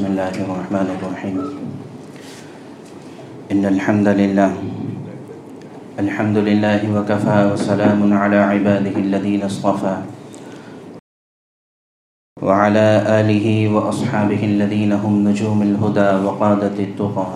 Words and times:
بسم 0.00 0.16
الله 0.16 0.36
الرحمن 0.48 0.88
الرحيم. 0.96 1.36
إن 3.52 3.62
الحمد 3.68 4.08
لله 4.08 4.52
الحمد 6.00 6.36
لله 6.40 6.80
وكفى 6.88 7.38
وسلام 7.52 8.00
على 8.08 8.38
عباده 8.40 8.96
الذين 8.96 9.44
اصطفى 9.44 9.96
وعلى 12.40 12.88
آله 13.20 13.46
وأصحابه 13.76 14.40
الذين 14.40 14.92
هم 14.96 15.28
نجوم 15.28 15.68
الهدى 15.68 16.10
وقادة 16.24 16.76
التقى. 16.80 17.30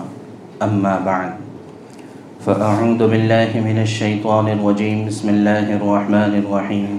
أما 0.65 0.95
بعد، 1.05 1.31
فأعوذ 2.49 3.01
بالله 3.13 3.53
من 3.61 3.77
الشيطان 3.85 4.57
الرجيم. 4.57 5.05
بسم 5.13 5.29
الله 5.29 5.69
الرحمن 5.77 6.33
الرحيم. 6.41 6.93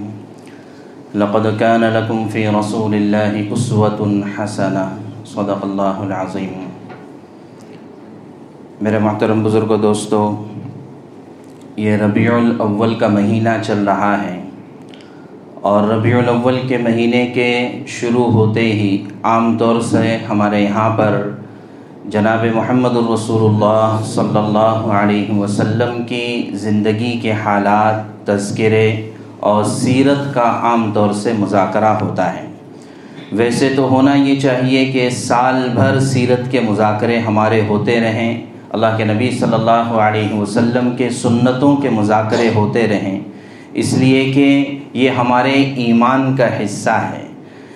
لقد 1.17 1.57
كان 1.57 1.81
لكم 1.81 2.29
في 2.29 2.53
رسول 2.53 2.93
الله 2.93 3.49
أسوة 3.49 3.97
حسنة. 4.37 5.04
صدق 5.25 5.63
اللہ 5.63 5.81
العظیم. 5.81 6.65
میرے 8.81 8.99
محترم 8.99 9.43
بزرگ 9.43 9.71
و 9.71 9.75
دوستو، 9.75 10.45
یہ 11.77 11.97
ربیع 11.97 12.33
الاول 12.33 12.95
کا 12.95 13.07
مہینہ 13.07 13.49
چل 13.61 13.83
رہا 13.83 14.23
ہے 14.23 14.41
اور 15.61 15.87
ربیع 15.87 16.17
الاول 16.17 16.59
کے 16.67 16.77
مہینے 16.77 17.25
کے 17.27 17.83
شروع 17.87 18.25
ہوتے 18.25 18.61
ہی 18.61 19.05
عام 19.23 19.57
طور 19.57 19.81
سے 19.81 20.17
ہمارے 20.29 20.61
یہاں 20.61 20.97
پر 20.97 21.29
جناب 22.05 22.45
محمد 22.55 22.97
الرسول 22.97 23.53
اللہ 23.53 23.99
صلی 24.05 24.37
اللہ 24.37 24.91
علیہ 24.93 25.39
وسلم 25.39 26.03
کی 26.03 26.49
زندگی 26.53 27.19
کے 27.21 27.31
حالات، 27.31 28.27
تذکرے 28.27 29.11
اور 29.39 29.63
سیرت 29.63 30.33
کا 30.33 30.59
عام 30.61 30.91
طور 30.93 31.13
سے 31.13 31.33
مذاکرہ 31.39 31.93
ہوتا 32.01 32.33
ہے۔ 32.33 32.54
ویسے 33.37 33.73
تو 33.75 33.89
ہونا 33.89 34.15
یہ 34.15 34.39
چاہیے 34.39 34.85
کہ 34.85 35.09
سال 35.09 35.69
بھر 35.73 35.99
سیرت 35.99 36.51
کے 36.51 36.59
مذاکرے 36.59 37.19
ہمارے 37.19 37.61
ہوتے 37.67 37.99
رہیں، 37.99 38.45
اللہ 38.69 38.85
کے 38.97 39.03
نبی 39.03 39.31
صلی 39.31 39.53
اللہ 39.53 39.71
علیہ 39.71 40.33
وسلم 40.33 40.95
کے 40.95 41.09
سنتوں 41.09 41.75
کے 41.75 41.89
مذاکرے 41.89 42.49
ہوتے 42.55 42.87
رہیں۔ 42.87 43.19
اس 43.73 43.93
لیے 43.93 44.31
کہ 44.33 44.77
یہ 44.93 45.09
ہمارے 45.09 45.73
ایمان 45.75 46.35
کا 46.35 46.63
حصہ 46.63 46.89
ہے۔ 46.89 47.27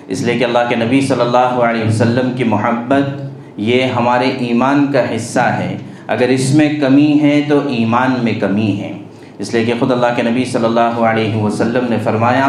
اس 0.08 0.22
لیے 0.22 0.38
کہ 0.38 0.44
اللہ 0.44 0.58
کے 0.68 0.76
نبی 0.76 1.00
صلی 1.00 1.20
اللہ 1.20 1.38
علیہ 1.38 1.88
وسلم 1.88 2.32
کی 2.32 2.44
محبت 2.44 3.22
یہ 3.56 3.84
ہمارے 3.84 4.30
ایمان 4.30 4.86
کا 4.92 5.16
حصہ 5.16 5.40
ہے۔ 5.40 5.76
اگر 6.06 6.28
اس 6.28 6.54
میں 6.54 6.68
کمی 6.80 7.18
ہے 7.22 7.42
تو 7.48 7.58
ایمان 7.68 8.14
میں 8.22 8.32
کمی 8.32 8.80
ہے۔ 8.80 8.92
اس 9.38 9.54
لیے 9.54 9.64
کہ 9.64 9.72
خود 9.78 9.92
اللہ 9.92 10.06
کے 10.16 10.22
نبی 10.22 10.44
صلی 10.44 10.64
اللہ 10.64 10.80
علیہ 10.80 11.36
وسلم 11.36 11.86
نے 11.90 11.96
فرمایا 12.04 12.48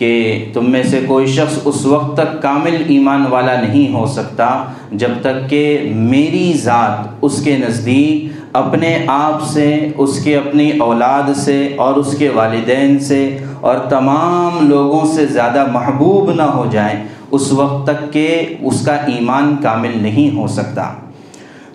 کہ 0.00 0.44
تم 0.52 0.70
میں 0.70 0.82
سے 0.82 1.00
کوئی 1.06 1.26
شخص 1.26 1.58
اس 1.64 1.86
وقت 1.86 2.16
تک 2.16 2.42
کامل 2.42 2.82
ایمان 2.86 3.24
والا 3.30 3.60
نہیں 3.60 3.94
ہو 3.94 4.06
سکتا 4.06 4.48
جب 4.92 5.10
تک 5.20 5.50
کہ 5.50 5.92
میری 5.94 6.52
ذات 6.56 7.18
اس 7.22 7.42
کے 7.42 7.56
نزدیک 7.56 8.38
اپنے 8.52 9.04
آپ 9.06 9.42
سے، 9.42 9.88
اس 9.96 10.22
کے 10.24 10.36
اپنی 10.36 10.70
اولاد 10.78 11.30
سے 11.36 11.74
اور 11.76 11.94
اس 11.94 12.14
کے 12.18 12.28
والدین 12.34 12.98
سے 12.98 13.38
اور 13.60 13.76
تمام 13.76 14.68
لوگوں 14.68 15.04
سے 15.14 15.26
زیادہ 15.26 15.66
محبوب 15.72 16.32
نہ 16.32 16.42
ہو 16.42 16.66
جائیں 16.70 17.04
اس 17.30 17.52
وقت 17.52 17.86
تک 17.86 18.12
کہ 18.12 18.46
اس 18.60 18.84
کا 18.84 18.94
ایمان 18.94 19.56
کامل 19.62 19.92
نہیں 19.96 20.36
ہو 20.36 20.46
سکتا۔ 20.46 20.90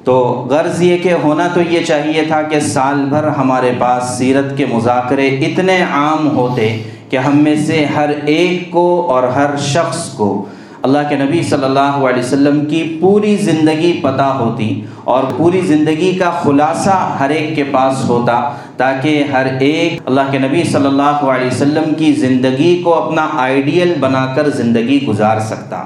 تو 0.03 0.47
غرض 0.49 0.81
یہ 0.81 0.97
کہ 0.97 1.13
ہونا 1.23 1.47
تو 1.53 1.61
یہ 1.69 1.83
چاہیے 1.83 2.23
تھا 2.27 2.41
کہ 2.41 2.59
سال 2.59 3.05
بھر 3.09 3.27
ہمارے 3.27 3.71
پاس 3.79 4.17
سیرت 4.17 4.57
کے 4.57 4.65
مذاکرے 4.73 5.27
اتنے 5.27 5.77
عام 5.91 6.27
ہوتے 6.37 6.67
کہ 7.09 7.17
ہم 7.17 7.37
میں 7.37 7.55
سے 7.55 7.85
ہر 7.85 8.09
ایک 8.25 8.71
کو 8.71 9.11
اور 9.11 9.23
ہر 9.23 9.57
شخص 9.57 10.09
کو 10.09 10.45
اللہ 10.83 10.99
کے 11.09 11.15
نبی 11.15 11.43
صلی 11.43 11.63
اللہ 11.63 11.95
علیہ 12.09 12.23
وسلم 12.23 12.65
کی 12.65 12.97
پوری 13.01 13.35
زندگی 13.35 13.99
پتہ 14.03 14.21
ہوتی 14.21 14.81
اور 15.03 15.23
پوری 15.37 15.61
زندگی 15.61 16.11
کا 16.19 16.29
خلاصہ 16.29 17.17
ہر 17.19 17.29
ایک 17.29 17.55
کے 17.55 17.63
پاس 17.71 18.03
ہوتا 18.09 18.39
تاکہ 18.77 19.23
ہر 19.31 19.45
ایک 19.59 19.99
اللہ 20.05 20.31
کے 20.31 20.37
نبی 20.37 20.63
صلی 20.63 20.85
اللہ 20.85 21.23
علیہ 21.23 21.47
وسلم 21.47 21.93
کی 21.93 22.11
زندگی 22.13 22.81
کو 22.83 22.93
اپنا 22.93 23.27
آئیڈیل 23.33 23.93
بنا 23.99 24.25
کر 24.35 24.49
زندگی 24.49 25.05
گزار 25.07 25.39
سکتا۔ 25.39 25.83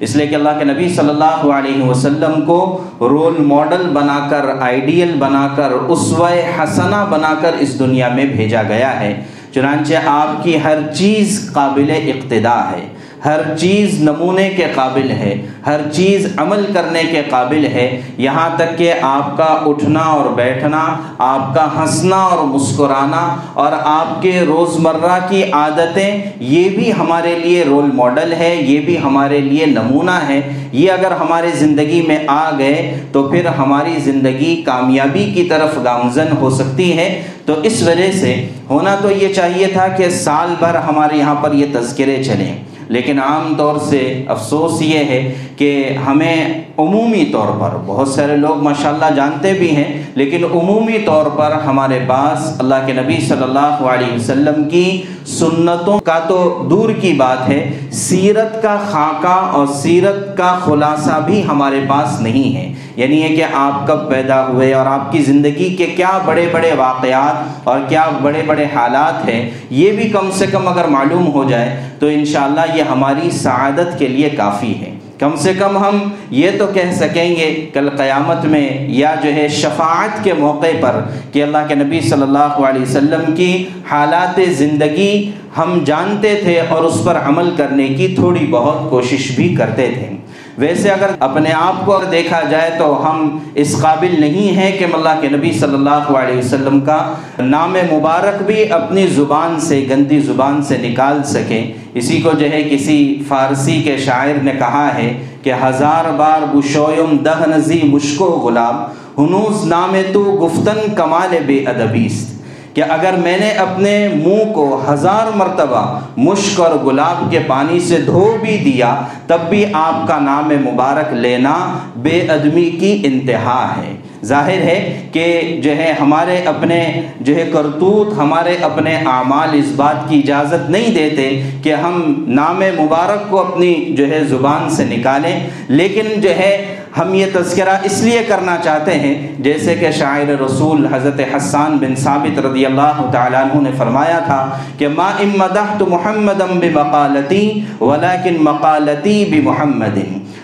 اس 0.00 0.16
لیے 0.16 0.26
کہ 0.26 0.34
اللہ 0.34 0.58
کے 0.58 0.64
نبی 0.64 0.88
صلی 0.88 1.08
اللہ 1.08 1.46
علیہ 1.54 1.82
وسلم 1.82 2.40
کو 2.46 2.84
رول 3.00 3.34
ماڈل 3.38 3.82
بنا 3.92 4.18
کر، 4.30 4.46
آئیڈیل 4.60 5.12
بنا 5.18 5.48
کر، 5.56 5.72
اسوہ 5.88 6.28
حسنہ 6.58 7.04
بنا 7.10 7.34
کر 7.40 7.50
اس 7.58 7.78
دنیا 7.78 8.08
میں 8.08 8.24
بھیجا 8.24 8.62
گیا 8.62 9.00
ہے۔ 9.00 9.22
چنانچہ 9.54 9.94
آپ 10.06 10.44
کی 10.44 10.58
ہر 10.64 10.78
چیز 10.94 11.50
قابل 11.52 11.90
اقتدا 11.90 12.70
ہے۔ 12.70 12.86
ہر 13.24 13.40
چیز 13.58 14.02
نمونے 14.02 14.48
کے 14.48 14.64
قابل 14.74 15.10
ہے، 15.10 15.34
ہر 15.66 15.80
چیز 15.92 16.26
عمل 16.36 16.64
کرنے 16.74 17.02
کے 17.10 17.22
قابل 17.30 17.64
ہے۔ 17.64 18.00
یہاں 18.18 18.48
تک 18.56 18.78
کہ 18.78 18.92
آپ 19.02 19.36
کا 19.36 19.44
اٹھنا 19.44 20.00
اور 20.00 20.30
بیٹھنا، 20.30 20.96
آپ 21.18 21.54
کا 21.54 21.68
ہنسنا 21.76 22.16
اور 22.16 22.44
مسکرانا 22.44 23.36
اور 23.54 23.72
آپ 23.84 24.22
کے 24.22 24.40
روزمرہ 24.46 25.18
کی 25.28 25.42
عادتیں، 25.52 26.22
یہ 26.40 26.68
بھی 26.68 26.92
ہمارے 26.92 27.38
لیے 27.38 27.64
رول 27.64 27.90
ماڈل 27.94 28.32
ہے، 28.32 28.56
یہ 28.56 28.80
بھی 28.80 28.98
ہمارے 28.98 29.40
لیے 29.40 29.66
نمونہ 29.66 30.18
ہے۔ 30.28 30.40
یہ 30.72 30.92
اگر 30.92 31.10
ہمارے 31.10 31.50
زندگی 31.54 32.02
میں 32.06 32.18
آ 32.26 32.50
گئے 32.58 33.00
تو 33.12 33.22
پھر 33.22 33.46
ہماری 33.46 33.94
زندگی 34.04 34.62
کامیابی 34.66 35.30
کی 35.34 35.44
طرف 35.44 35.78
گامزن 35.84 36.26
ہو 36.40 36.50
سکتی 36.50 36.96
ہے۔ 36.96 37.22
تو 37.46 37.54
اس 37.62 37.82
وجہ 37.82 38.12
سے 38.12 38.48
ہونا 38.70 38.96
تو 39.02 39.10
یہ 39.10 39.32
چاہیے 39.34 39.66
تھا 39.66 39.88
کہ 39.88 40.10
سال 40.10 40.54
بھر 40.58 40.74
ہمارے 40.74 41.16
یہاں 41.16 41.34
پر 41.34 41.52
یہ 41.52 41.66
تذکرے 41.72 42.22
چلیں۔ 42.24 42.69
لیکن 42.90 43.18
عام 43.18 43.54
طور 43.58 43.76
سے 43.80 44.00
افسوس 44.28 44.80
یہ 44.82 45.04
ہے 45.04 45.20
کہ 45.60 45.96
ہمیں 46.06 46.62
عمومی 46.78 47.24
طور 47.32 47.48
پر، 47.60 47.76
بہت 47.86 48.08
سارے 48.08 48.36
لوگ 48.36 48.62
ماشاءاللہ 48.62 49.14
جانتے 49.16 49.52
بھی 49.52 49.76
ہیں، 49.76 50.02
لیکن 50.14 50.44
عمومی 50.44 50.98
طور 50.98 51.26
پر 51.26 51.52
ہمارے 51.52 51.98
پاس 52.06 52.54
اللہ 52.58 52.86
کے 52.86 52.92
نبی 52.92 53.20
صلی 53.28 53.42
اللہ 53.42 53.82
علیہ 53.86 54.14
وسلم 54.14 54.68
کی 54.68 55.02
سنتوں 55.26 55.98
کا 55.98 56.18
تو 56.18 56.66
دور 56.70 56.90
کی 57.00 57.12
بات 57.12 57.48
ہے، 57.48 57.60
سیرت 57.92 58.62
کا 58.62 58.76
خاکہ 58.90 59.34
اور 59.56 59.66
سیرت 59.66 60.36
کا 60.36 60.58
خلاصہ 60.64 61.20
بھی 61.26 61.42
ہمارے 61.48 61.80
پاس 61.88 62.20
نہیں 62.20 62.56
ہے۔ 62.56 62.72
یعنی 62.96 63.20
یہ 63.20 63.36
کہ 63.36 63.44
آپ 63.54 63.86
کب 63.86 64.08
پیدا 64.10 64.46
ہوئے 64.46 64.74
اور 64.74 64.86
آپ 64.86 65.12
کی 65.12 65.22
زندگی 65.22 65.76
کے 65.76 65.86
کیا 65.86 66.18
بڑے 66.24 66.48
بڑے 66.52 66.72
واقعات 66.76 67.68
اور 67.68 67.80
کیا 67.88 68.08
بڑے 68.22 68.42
بڑے 68.46 68.64
حالات 68.74 69.28
ہیں، 69.28 69.50
یہ 69.70 69.92
بھی 69.92 70.08
کم 70.08 70.30
سے 70.32 70.46
کم 70.46 70.68
اگر 70.68 70.88
معلوم 70.88 71.32
ہو 71.32 71.44
جائے 71.44 71.90
تو 71.98 72.06
انشاءاللہ 72.06 72.74
یہ 72.74 72.82
ہماری 72.82 73.30
سعادت 73.30 73.98
کے 73.98 74.08
لیے 74.08 74.30
کافی 74.30 74.74
ہے۔ 74.80 74.99
کم 75.20 75.36
سے 75.36 75.54
کم 75.54 75.76
ہم 75.78 75.98
یہ 76.30 76.50
تو 76.58 76.66
کہہ 76.66 76.92
سکیں 76.92 77.30
گے 77.30 77.66
کل 77.74 77.88
قیامت 77.96 78.44
میں 78.44 78.88
یا 78.88 79.14
جو 79.22 79.34
ہے 79.34 79.48
شفاعت 79.48 80.24
کے 80.24 80.34
موقع 80.34 80.66
پر 80.80 81.00
کہ 81.32 81.42
اللہ 81.42 81.58
کے 81.68 81.74
نبی 81.74 82.00
صلی 82.00 82.22
اللہ 82.22 82.38
علیہ 82.38 82.82
وسلم 82.82 83.34
کی 83.34 83.66
حالات 83.90 84.40
زندگی 84.48 85.30
ہم 85.58 85.78
جانتے 85.84 86.34
تھے 86.42 86.60
اور 86.60 86.82
اس 86.82 87.04
پر 87.04 87.16
عمل 87.16 87.50
کرنے 87.56 87.88
کی 87.88 88.08
تھوڑی 88.08 88.46
بہت 88.46 88.90
کوشش 88.90 89.30
بھی 89.36 89.54
کرتے 89.54 89.90
تھے۔ 89.94 90.16
ویسے 90.58 90.90
اگر 90.90 91.10
اپنے 91.20 91.52
آپ 91.52 91.86
کو 91.86 91.92
اگر 91.92 92.04
دیکھا 92.04 92.40
جائے 92.50 92.70
تو 92.78 93.10
ہم 93.10 93.38
اس 93.54 93.80
قابل 93.82 94.20
نہیں 94.20 94.56
ہیں 94.56 94.78
کہ 94.78 94.84
اللہ 94.92 95.20
کے 95.20 95.28
نبی 95.28 95.52
صلی 95.52 95.74
اللہ 95.74 96.12
علیہ 96.16 96.38
وسلم 96.38 96.80
کا 96.80 97.14
نام 97.38 97.76
مبارک 97.92 98.42
بھی 98.42 98.72
اپنی 98.72 99.06
زبان 99.06 99.60
سے، 99.60 99.86
گندی 99.90 100.20
زبان 100.20 100.62
سے 100.62 100.76
نکال 100.78 101.22
سکیں۔ 101.22 101.72
اسی 101.94 102.20
کو 102.20 102.30
جو 102.38 102.50
ہے 102.50 102.62
کسی 102.62 103.22
فارسی 103.28 103.82
کے 103.82 103.96
شاعر 103.96 104.42
نے 104.42 104.52
کہا 104.58 104.94
ہے 104.94 105.26
کہ 105.42 105.52
ہزار 105.64 106.12
بار 106.16 106.56
بشویم 106.56 107.16
دہنزی 107.16 107.80
مشکو 107.84 108.24
غلام، 108.24 108.84
ہنوز 109.18 109.66
نام 109.66 109.96
تو 110.12 110.22
گفتن 110.22 110.94
کمال 110.94 111.36
بے 111.46 111.56
ادبیست۔ 111.56 112.40
کہ 112.74 112.82
اگر 112.88 113.12
میں 113.18 113.38
نے 113.40 113.50
اپنے 113.50 114.08
منہ 114.08 114.52
کو 114.52 114.82
ہزار 114.88 115.36
مرتبہ 115.36 115.98
مشک 116.16 116.60
اور 116.60 116.86
گلاب 116.86 117.30
کے 117.30 117.38
پانی 117.46 117.80
سے 117.80 117.96
دھو 117.96 118.36
بھی 118.42 118.56
دیا، 118.56 119.00
تب 119.26 119.38
بھی 119.48 119.64
آپ 119.72 120.08
کا 120.08 120.18
نام 120.18 120.48
مبارک 120.48 121.12
لینا 121.12 121.78
بے 121.96 122.26
ادمی 122.28 122.70
کی 122.70 123.00
انتہا 123.04 123.74
ہے۔ 123.76 123.99
ظاہر 124.24 124.62
ہے 124.62 125.08
کہ 125.12 125.60
جو 125.62 125.76
ہے 125.76 125.92
ہمارے 126.00 126.36
اپنے 126.46 126.80
جو 127.20 127.34
ہے 127.36 127.48
کرتوت 127.52 128.12
ہمارے 128.18 128.56
اپنے 128.62 128.94
اعمال 129.12 129.58
اس 129.58 129.72
بات 129.76 130.08
کی 130.08 130.18
اجازت 130.18 130.68
نہیں 130.70 130.94
دیتے 130.94 131.28
کہ 131.62 131.74
ہم 131.74 132.02
نام 132.28 132.62
مبارک 132.78 133.30
کو 133.30 133.40
اپنی 133.40 133.72
جو 133.96 134.08
ہے 134.10 134.22
زبان 134.28 134.68
سے 134.70 134.84
نکالیں، 134.84 135.34
لیکن 135.68 136.20
جو 136.20 136.30
ہے 136.38 136.52
ہم 136.98 137.12
یہ 137.14 137.26
تذکرہ 137.32 137.76
اس 137.84 138.00
لیے 138.02 138.22
کرنا 138.28 138.56
چاہتے 138.62 138.94
ہیں، 138.98 139.14
جیسے 139.42 139.74
کہ 139.80 139.90
شاعر 139.98 140.30
رسول 140.40 140.86
حضرت 140.92 141.20
حسان 141.34 141.76
بن 141.80 141.94
ثابت 141.96 142.38
رضی 142.46 142.64
اللہ 142.66 143.02
تعالیٰ 143.12 143.42
عنہ 143.42 143.60
نے 143.62 143.70
فرمایا 143.78 144.18
تھا 144.26 144.40
کہ 144.78 144.88
ما 144.96 145.08
امدحت 145.24 145.82
محمدم 145.88 146.58
بمقالتی 146.60 147.44
ولیکن 147.80 148.42
مقالتی 148.44 149.24
بمحمد 149.30 149.98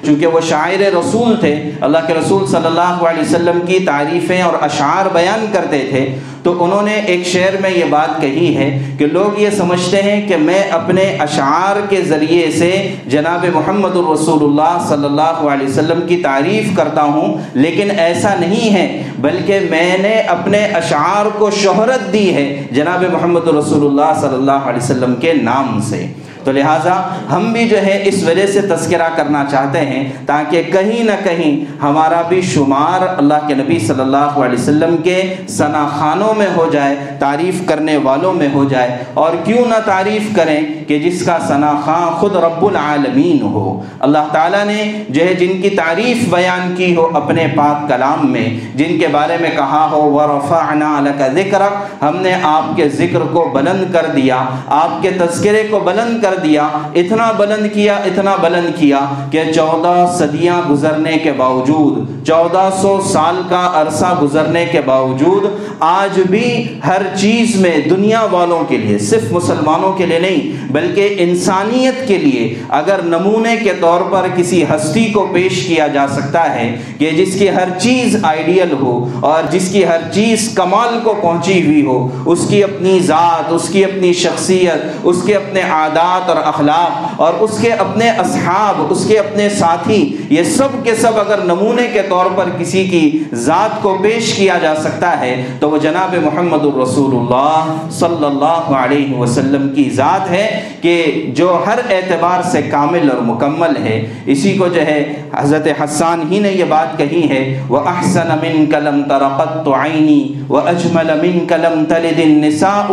چونکہ 0.04 0.26
وہ 0.26 0.40
شاعر 0.48 0.82
رسول 0.94 1.34
تھے، 1.40 1.52
اللہ 1.80 2.06
کے 2.06 2.14
رسول 2.14 2.46
صلی 2.46 2.66
اللہ 2.66 3.04
علیہ 3.08 3.22
وسلم 3.22 3.60
کی 3.66 3.78
تعریفیں 3.86 4.40
اور 4.42 4.62
اشعار 4.64 5.06
بیان 5.12 5.46
کرتے 5.52 5.84
تھے 5.90 6.04
تو 6.46 6.52
انہوں 6.64 6.82
نے 6.82 6.94
ایک 7.06 7.26
شعر 7.26 7.56
میں 7.60 7.70
یہ 7.70 7.84
بات 7.90 8.20
کہی 8.20 8.54
ہے 8.56 8.66
کہ 8.98 9.06
لوگ 9.06 9.38
یہ 9.40 9.50
سمجھتے 9.50 10.02
ہیں 10.02 10.26
کہ 10.28 10.36
میں 10.36 10.60
اپنے 10.70 11.02
اشعار 11.20 11.76
کے 11.88 12.00
ذریعے 12.02 12.50
سے 12.50 12.70
جناب 13.06 13.46
محمد 13.54 13.96
الرسول 13.96 14.44
اللہ 14.44 14.84
صلی 14.88 15.04
اللہ 15.04 15.40
علیہ 15.52 15.66
وسلم 15.66 16.06
کی 16.08 16.16
تعریف 16.16 16.68
کرتا 16.76 17.02
ہوں، 17.02 17.34
لیکن 17.54 17.90
ایسا 17.98 18.34
نہیں 18.40 18.74
ہے، 18.74 18.86
بلکہ 19.18 19.66
میں 19.70 19.96
نے 19.98 20.14
اپنے 20.36 20.64
اشعار 20.74 21.26
کو 21.38 21.50
شہرت 21.62 22.12
دی 22.12 22.34
ہے 22.34 22.46
جناب 22.70 23.04
محمد 23.12 23.48
الرسول 23.48 23.86
اللہ 23.86 24.20
صلی 24.20 24.34
اللہ 24.34 24.70
علیہ 24.70 24.82
وسلم 24.82 25.14
کے 25.20 25.32
نام 25.42 25.80
سے۔ 25.88 26.06
تو 26.46 26.52
لہٰذا 26.52 27.02
ہم 27.32 27.52
بھی 27.52 27.68
جو 27.68 27.82
ہے 27.82 28.02
اس 28.04 28.22
وجہ 28.22 28.46
سے 28.46 28.60
تذکرہ 28.60 29.08
کرنا 29.16 29.44
چاہتے 29.50 29.80
ہیں 29.80 30.12
تاکہ 30.26 30.62
کہیں 30.62 31.04
نہ 31.04 31.10
کہیں 31.24 31.82
ہمارا 31.82 32.22
بھی 32.28 32.40
شمار 32.40 33.06
اللہ 33.18 33.46
کے 33.46 33.54
نبی 33.54 33.78
صلی 33.78 34.00
اللہ 34.00 34.16
علیہ 34.16 34.58
وسلم 34.58 34.96
کے 34.96 35.34
ثنا 35.48 35.88
خانوں 35.98 36.34
میں 36.34 36.46
ہو 36.56 36.70
جائے، 36.72 36.96
تعریف 37.18 37.66
کرنے 37.66 37.96
والوں 37.96 38.32
میں 38.32 38.48
ہو 38.54 38.64
جائے۔ 38.64 39.04
اور 39.14 39.32
کیوں 39.44 39.64
نہ 39.68 39.74
تعریف 39.84 40.36
کریں 40.36 40.60
کہ 40.88 40.98
جس 40.98 41.26
کا 41.26 41.38
ثنا 41.48 41.72
خان 41.84 42.14
خود 42.14 42.36
رب 42.36 42.64
العالمین 42.64 43.42
ہو۔ 43.42 43.82
اللہ 44.00 44.24
تعالیٰ 44.32 44.64
نے 44.64 45.02
جو 45.08 45.24
ہے 45.24 45.34
جن 45.34 45.62
کی 45.62 45.70
تعریف 45.70 46.34
بیان 46.34 46.74
کی 46.76 46.96
ہو 46.96 47.10
اپنے 47.14 47.46
پاک 47.56 47.88
کلام 47.88 48.32
میں، 48.32 48.76
جن 48.76 48.98
کے 48.98 49.06
بارے 49.06 49.36
میں 49.40 49.50
کہا 49.56 49.88
ہو، 49.90 50.12
ورفعنا 50.12 51.00
لک 51.00 51.22
ذکر 51.34 51.62
ہم 52.02 52.16
نے 52.16 52.34
آپ 52.42 52.76
کے 52.76 52.88
ذکر 52.88 53.20
کو 53.20 53.50
بلند 53.54 53.92
کر 53.92 54.06
دیا۔ 54.16 54.44
آپ 54.66 55.02
کے 55.02 55.10
تذکرے 55.10 55.62
کو 55.70 55.78
بلند 55.78 56.22
کر 56.22 56.34
دیا، 56.42 56.68
اتنا 56.94 57.30
بلند 57.36 57.66
کیا، 57.74 57.94
اتنا 58.04 58.34
بلند 58.40 58.78
کیا 58.78 59.00
کہ 59.30 59.42
چودہ 59.54 59.94
صدیاں 60.18 60.60
گزرنے 60.70 61.16
کے 61.18 61.32
باوجود، 61.36 62.26
چودہ 62.26 62.68
سو 62.80 62.98
سال 63.12 63.40
کا 63.48 63.70
عرصہ 63.74 64.14
گزرنے 64.22 64.64
کے 64.72 64.80
باوجود، 64.84 65.44
آج 65.80 66.20
بھی 66.30 66.46
ہر 66.86 67.02
چیز 67.16 67.54
میں 67.60 67.76
دنیا 67.90 68.24
والوں 68.30 68.64
کے 68.68 68.76
لیے، 68.76 68.98
صرف 68.98 69.32
مسلمانوں 69.32 69.92
کے 69.92 70.06
لیے 70.06 70.18
نہیں، 70.18 70.72
بلکہ 70.72 71.16
انسانیت 71.18 72.06
کے 72.08 72.18
لیے 72.18 72.54
اگر 72.78 73.02
نمونے 73.04 73.56
کے 73.56 73.72
طور 73.80 74.00
پر 74.10 74.26
کسی 74.36 74.62
ہستی 74.70 75.04
کو 75.04 75.26
پیش 75.32 75.62
کیا 75.66 75.86
جا 75.86 76.06
سکتا 76.08 76.44
ہے 76.54 76.66
کہ 76.98 77.10
جس 77.10 77.38
کی 77.38 77.48
ہر 77.48 77.68
چیز 77.78 78.16
آئیڈیل 78.22 78.72
ہو 78.80 78.94
اور 79.20 79.50
جس 79.50 79.68
کی 79.72 79.84
ہر 79.84 80.00
چیز 80.14 80.48
کمال 80.54 80.98
کو 81.04 81.14
پہنچی 81.22 81.60
ہوئی 81.66 81.84
ہو، 81.86 82.08
اس 82.26 82.46
کی 82.48 82.62
اپنی 82.64 82.98
ذات، 83.00 83.52
اس 83.52 83.68
کی 83.68 83.84
اپنی 83.84 84.12
شخصیت، 84.12 84.84
اس 85.02 85.22
کے 85.26 85.34
اپنے 85.36 85.60
عادات 85.70 86.25
اور 86.28 86.36
اخلاق 86.36 87.05
اور 87.16 87.34
اس 87.40 87.58
کے 87.60 87.72
اپنے 87.72 88.08
اصحاب، 88.18 88.80
اس 88.92 89.04
کے 89.08 89.18
اپنے 89.18 89.48
ساتھی، 89.48 90.00
یہ 90.30 90.42
سب 90.56 90.76
کے 90.84 90.94
سب 90.94 91.18
اگر 91.20 91.44
نمونے 91.44 91.86
کے 91.92 92.02
طور 92.08 92.26
پر 92.36 92.48
کسی 92.58 92.84
کی 92.84 93.02
ذات 93.44 93.80
کو 93.82 93.96
پیش 94.02 94.32
کیا 94.34 94.58
جا 94.62 94.74
سکتا 94.82 95.18
ہے، 95.20 95.34
تو 95.60 95.70
وہ 95.70 95.78
جناب 95.82 96.14
محمد 96.24 96.64
الرسول 96.64 97.16
اللہ 97.16 97.74
صلی 97.98 98.24
اللہ 98.24 98.70
علیہ 98.78 99.14
وسلم 99.14 99.68
کی 99.74 99.88
ذات 99.94 100.30
ہے 100.30 100.46
کہ 100.82 100.96
جو 101.36 101.48
ہر 101.66 101.78
اعتبار 101.90 102.42
سے 102.50 102.62
کامل 102.70 103.10
اور 103.10 103.22
مکمل 103.24 103.76
ہے۔ 103.84 103.96
اسی 104.26 104.56
کو 104.58 104.68
جو 104.68 104.86
ہے، 104.86 105.00
حضرت 105.34 105.66
حسان 105.82 106.22
ہی 106.30 106.38
نے 106.40 106.50
یہ 106.52 106.64
بات 106.68 106.96
کہی 106.98 107.28
ہے، 107.30 107.42
وہ 107.68 107.78
احسن 107.86 108.28
من 108.42 108.66
کلم 108.70 109.02
ترقت 109.08 109.68
عینی 109.74 110.22
و 110.48 110.56
اجمل 110.58 111.10
من 111.22 111.46
کلم 111.48 111.84
تلد 111.88 112.20
النساء، 112.24 112.88